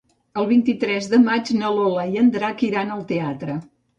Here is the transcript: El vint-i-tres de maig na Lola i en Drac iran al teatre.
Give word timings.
El 0.43 0.45
vint-i-tres 0.51 1.09
de 1.11 1.19
maig 1.25 1.51
na 1.59 1.69
Lola 1.75 2.05
i 2.15 2.21
en 2.23 2.33
Drac 2.37 2.65
iran 2.71 2.95
al 2.97 3.07
teatre. 3.15 3.59